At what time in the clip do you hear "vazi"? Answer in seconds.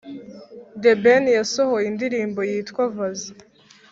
2.95-3.31